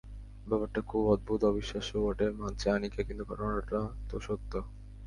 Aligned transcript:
ব্যাপারটা 0.47 0.81
খুব 0.81 1.03
অদ্ভুত, 1.07 1.41
অবিশ্বাস্যও 1.43 2.03
বটে, 2.03 2.25
মানছে 2.31 2.67
আনিকা, 2.69 3.01
কিন্তু 3.03 3.23
ঘটনাটা 3.25 3.79
তো 4.09 4.15
সত্য। 4.19 4.51